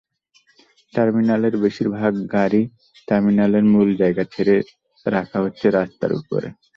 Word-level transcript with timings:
টার্মিনালের 0.93 1.55
বেশির 1.63 1.87
ভাগ 1.97 2.13
গাড়ি 2.33 2.61
টার্মিনালের 3.07 3.65
মূল 3.73 3.89
জায়গা 4.01 4.23
ছেড়ে 4.33 4.55
রাখা 5.05 5.37
হচ্ছে 5.43 5.65
রাস্তার 5.71 6.11
ওপরে। 6.19 6.47